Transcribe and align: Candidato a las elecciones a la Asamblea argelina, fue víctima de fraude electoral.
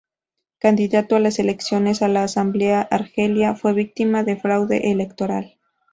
Candidato 0.57 1.15
a 1.15 1.19
las 1.19 1.37
elecciones 1.37 2.01
a 2.01 2.07
la 2.07 2.23
Asamblea 2.23 2.81
argelina, 2.81 3.53
fue 3.53 3.73
víctima 3.73 4.23
de 4.23 4.35
fraude 4.35 4.89
electoral. 4.91 5.59